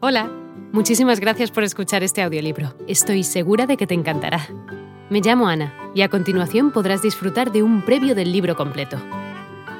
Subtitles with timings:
[0.00, 0.30] Hola,
[0.70, 2.72] muchísimas gracias por escuchar este audiolibro.
[2.86, 4.46] Estoy segura de que te encantará.
[5.10, 8.96] Me llamo Ana y a continuación podrás disfrutar de un previo del libro completo.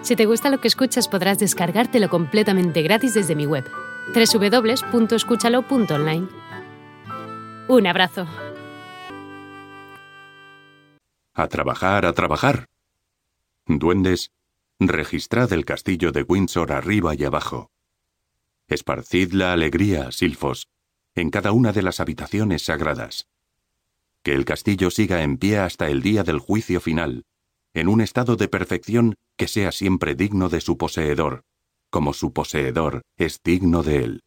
[0.00, 3.70] Si te gusta lo que escuchas podrás descargártelo completamente gratis desde mi web,
[4.14, 6.28] www.escúchalo.online.
[7.68, 8.26] Un abrazo.
[11.34, 12.64] A trabajar, a trabajar.
[13.66, 14.30] Duendes,
[14.80, 17.68] registrad el castillo de Windsor arriba y abajo.
[18.68, 20.66] Esparcid la alegría, silfos,
[21.14, 23.28] en cada una de las habitaciones sagradas.
[24.24, 27.24] Que el castillo siga en pie hasta el día del juicio final,
[27.74, 31.42] en un estado de perfección que sea siempre digno de su poseedor,
[31.90, 34.20] como su poseedor es digno de él.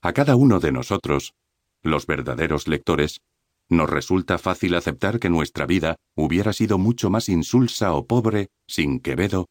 [0.00, 1.34] A cada uno de nosotros,
[1.82, 3.22] los verdaderos lectores,
[3.68, 9.00] nos resulta fácil aceptar que nuestra vida hubiera sido mucho más insulsa o pobre sin
[9.00, 9.48] Quevedo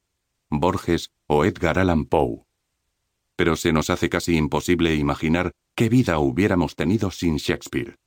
[0.49, 2.43] Borges o Edgar Allan Poe.
[3.35, 7.97] Pero se nos hace casi imposible imaginar qué vida hubiéramos tenido sin Shakespeare.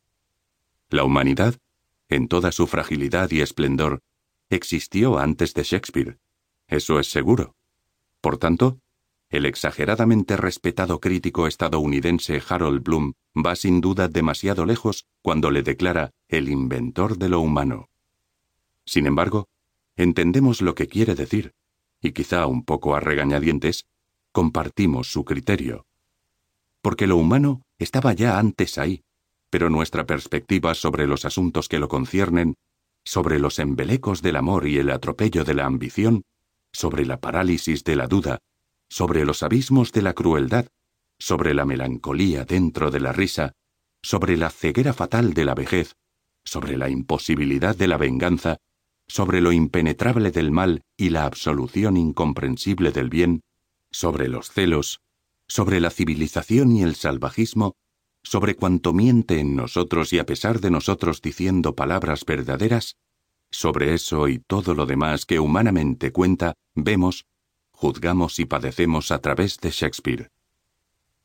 [0.89, 1.57] La humanidad,
[2.09, 4.01] en toda su fragilidad y esplendor,
[4.49, 6.19] existió antes de Shakespeare.
[6.67, 7.55] Eso es seguro.
[8.21, 8.81] Por tanto,
[9.31, 16.11] el exageradamente respetado crítico estadounidense Harold Bloom va sin duda demasiado lejos cuando le declara
[16.29, 17.89] el inventor de lo humano.
[18.85, 19.47] Sin embargo,
[19.95, 21.53] entendemos lo que quiere decir,
[22.01, 23.87] y quizá un poco a regañadientes,
[24.33, 25.87] compartimos su criterio.
[26.83, 29.03] Porque lo humano estaba ya antes ahí,
[29.51, 32.57] pero nuestra perspectiva sobre los asuntos que lo conciernen,
[33.05, 36.25] sobre los embelecos del amor y el atropello de la ambición,
[36.73, 38.39] sobre la parálisis de la duda,
[38.89, 40.67] sobre los abismos de la crueldad,
[41.19, 43.53] sobre la melancolía dentro de la risa,
[44.03, 45.97] sobre la ceguera fatal de la vejez,
[46.45, 48.57] sobre la imposibilidad de la venganza,
[49.11, 53.43] sobre lo impenetrable del mal y la absolución incomprensible del bien,
[53.91, 55.01] sobre los celos,
[55.49, 57.75] sobre la civilización y el salvajismo,
[58.23, 62.97] sobre cuanto miente en nosotros y a pesar de nosotros diciendo palabras verdaderas,
[63.51, 67.27] sobre eso y todo lo demás que humanamente cuenta, vemos,
[67.73, 70.31] juzgamos y padecemos a través de Shakespeare.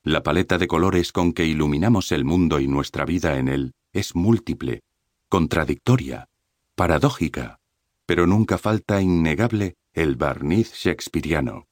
[0.02, 4.16] La paleta de colores con que iluminamos el mundo y nuestra vida en él es
[4.16, 4.82] múltiple,
[5.30, 6.30] contradictoria,
[6.74, 7.60] paradójica,
[8.06, 11.68] pero nunca falta innegable el barniz shakespeariano.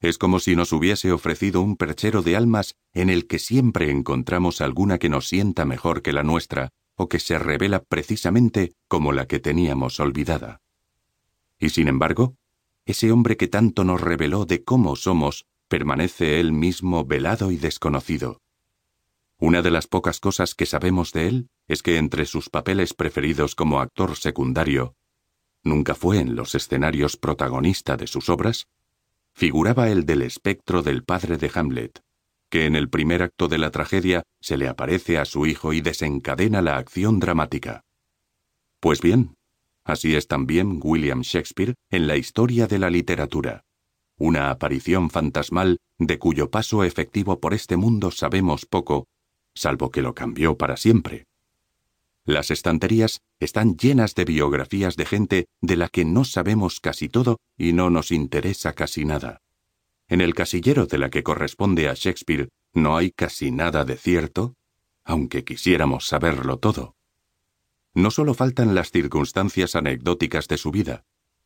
[0.00, 4.60] Es como si nos hubiese ofrecido un perchero de almas en el que siempre encontramos
[4.60, 9.26] alguna que nos sienta mejor que la nuestra, o que se revela precisamente como la
[9.26, 10.60] que teníamos olvidada.
[11.58, 12.36] Y sin embargo,
[12.86, 18.40] ese hombre que tanto nos reveló de cómo somos, permanece él mismo velado y desconocido.
[19.38, 23.54] Una de las pocas cosas que sabemos de él es que entre sus papeles preferidos
[23.54, 24.96] como actor secundario
[25.62, 28.68] nunca fue en los escenarios protagonista de sus obras,
[29.32, 32.02] figuraba el del espectro del padre de Hamlet,
[32.48, 35.80] que en el primer acto de la tragedia se le aparece a su hijo y
[35.80, 37.84] desencadena la acción dramática.
[38.80, 39.34] Pues bien,
[39.84, 43.64] así es también William Shakespeare en la historia de la literatura,
[44.18, 49.06] una aparición fantasmal de cuyo paso efectivo por este mundo sabemos poco,
[49.54, 51.26] salvo que lo cambió para siempre.
[52.30, 57.40] Las estanterías están llenas de biografías de gente de la que no sabemos casi todo
[57.58, 59.42] y no nos interesa casi nada.
[60.06, 64.54] En el casillero de la que corresponde a Shakespeare no hay casi nada de cierto,
[65.02, 66.94] aunque quisiéramos saberlo todo.
[67.94, 71.02] No solo faltan las circunstancias anecdóticas de su vida,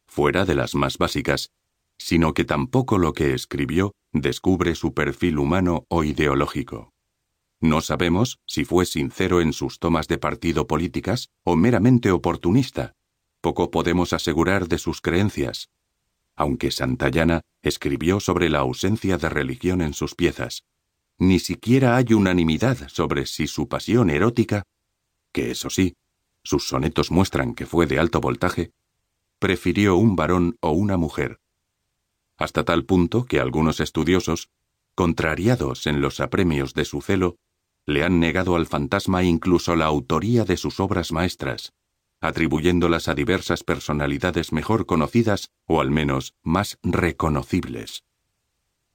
[0.06, 1.51] fuera de las más básicas,
[1.97, 6.94] sino que tampoco lo que escribió descubre su perfil humano o ideológico.
[7.64, 12.92] No sabemos si fue sincero en sus tomas de partido políticas o meramente oportunista.
[13.41, 15.70] Poco podemos asegurar de sus creencias.
[16.36, 20.66] Aunque Santayana escribió sobre la ausencia de religión en sus piezas,
[21.16, 24.64] ni siquiera hay unanimidad sobre si su pasión erótica,
[25.32, 25.97] que eso sí,
[26.42, 28.72] sus sonetos muestran que fue de alto voltaje,
[29.38, 31.41] prefirió un varón o una mujer.
[32.36, 34.50] Hasta tal punto que algunos estudiosos,
[34.94, 37.39] contrariados en los apremios de su celo,
[37.86, 41.72] le han negado al fantasma incluso la autoría de sus obras maestras,
[42.21, 48.04] atribuyéndolas a diversas personalidades mejor conocidas o al menos más reconocibles.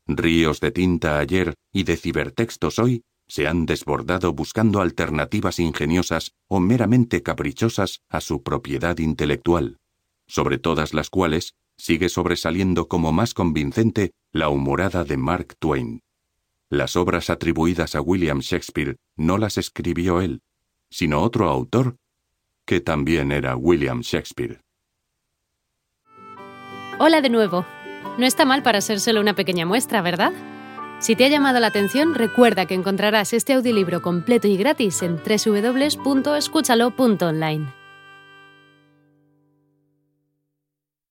[0.08, 6.60] Ríos de tinta ayer y de cibertextos hoy se han desbordado buscando alternativas ingeniosas o
[6.60, 9.78] meramente caprichosas a su propiedad intelectual,
[10.26, 16.02] sobre todas las cuales sigue sobresaliendo como más convincente la humorada de Mark Twain.
[16.72, 20.44] Las obras atribuidas a William Shakespeare no las escribió él,
[20.92, 21.96] sino otro autor
[22.66, 24.62] que también era William Shakespeare.
[27.00, 27.66] Hola de nuevo.
[28.20, 30.32] No está mal para ser solo una pequeña muestra, ¿verdad?
[31.00, 35.16] Si te ha llamado la atención, recuerda que encontrarás este audiolibro completo y gratis en
[35.16, 37.79] www.escúchalo.online.